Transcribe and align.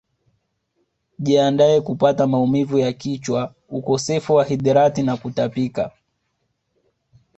Jiandae 1.19 1.81
kupata 1.81 2.27
maumivu 2.27 2.77
ya 2.79 2.93
kichwa 2.93 3.55
ukosefu 3.69 4.35
wa 4.35 4.45
hidrati 4.45 5.03
na 5.03 5.17
kutapika 5.17 5.91